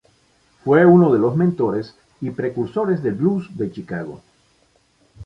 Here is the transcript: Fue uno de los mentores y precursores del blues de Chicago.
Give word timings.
Fue 0.63 0.83
uno 0.83 1.13
de 1.13 1.19
los 1.19 1.35
mentores 1.35 1.95
y 2.21 2.31
precursores 2.31 3.03
del 3.03 3.13
blues 3.13 3.55
de 3.55 3.71
Chicago. 3.71 4.19